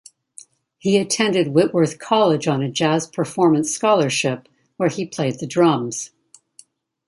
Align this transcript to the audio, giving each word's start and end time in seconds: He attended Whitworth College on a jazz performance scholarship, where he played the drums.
He 0.79 0.97
attended 0.97 1.49
Whitworth 1.49 1.99
College 1.99 2.47
on 2.47 2.63
a 2.63 2.71
jazz 2.71 3.05
performance 3.05 3.71
scholarship, 3.71 4.47
where 4.77 4.89
he 4.89 5.05
played 5.05 5.37
the 5.37 5.45
drums. 5.45 6.09